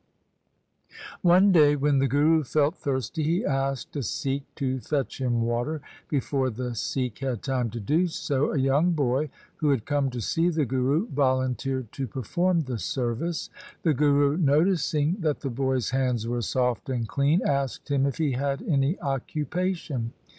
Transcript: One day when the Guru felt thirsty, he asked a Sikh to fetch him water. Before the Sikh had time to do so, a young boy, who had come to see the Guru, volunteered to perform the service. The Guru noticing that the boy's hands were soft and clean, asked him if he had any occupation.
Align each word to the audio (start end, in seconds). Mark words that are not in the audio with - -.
One 1.21 1.51
day 1.51 1.75
when 1.75 1.99
the 1.99 2.07
Guru 2.07 2.43
felt 2.43 2.73
thirsty, 2.75 3.21
he 3.21 3.45
asked 3.45 3.95
a 3.95 4.01
Sikh 4.01 4.45
to 4.55 4.79
fetch 4.79 5.21
him 5.21 5.43
water. 5.43 5.79
Before 6.09 6.49
the 6.49 6.73
Sikh 6.73 7.19
had 7.19 7.43
time 7.43 7.69
to 7.69 7.79
do 7.79 8.07
so, 8.07 8.51
a 8.51 8.57
young 8.57 8.93
boy, 8.93 9.29
who 9.57 9.69
had 9.69 9.85
come 9.85 10.09
to 10.09 10.19
see 10.19 10.49
the 10.49 10.65
Guru, 10.65 11.05
volunteered 11.09 11.91
to 11.91 12.07
perform 12.07 12.61
the 12.61 12.79
service. 12.79 13.51
The 13.83 13.93
Guru 13.93 14.37
noticing 14.37 15.17
that 15.19 15.41
the 15.41 15.51
boy's 15.51 15.91
hands 15.91 16.27
were 16.27 16.41
soft 16.41 16.89
and 16.89 17.07
clean, 17.07 17.43
asked 17.45 17.91
him 17.91 18.07
if 18.07 18.17
he 18.17 18.31
had 18.31 18.63
any 18.63 18.99
occupation. 19.01 20.13